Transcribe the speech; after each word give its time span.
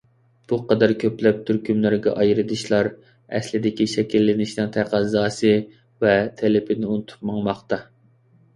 بۇ 0.51 0.57
قەدەر 0.69 0.93
كۆپلەپ 1.01 1.43
تۈركۈملەرگە 1.49 2.13
ئايرىلىشلار 2.23 2.89
ئەسلىدىكى 3.41 3.87
شەكىللىنىشىنىڭ 3.93 4.73
تەقەززاسى 4.79 5.55
ۋە 6.07 6.17
تەلىپىنى 6.43 6.93
ئۇنتۇپ 6.95 7.31
ماڭماقتا. 7.33 7.83